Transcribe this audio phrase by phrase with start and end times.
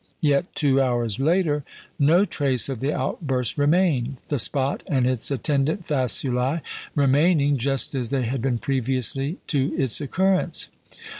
[0.21, 1.63] Yet two hours later,
[1.99, 6.61] no trace of the outburst remained, the spot and its attendant faculæ
[6.95, 10.69] remaining just as they had been previously to its occurrence.